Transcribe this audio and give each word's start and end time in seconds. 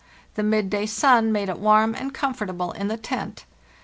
The 0.33 0.41
midday 0.41 0.87
sun 0.87 1.31
made 1.31 1.47
it 1.47 1.59
warm 1.59 1.93
and 1.93 2.11
comfortable 2.11 2.71
in 2.71 2.87
the 2.87 2.97
tent. 2.97 3.45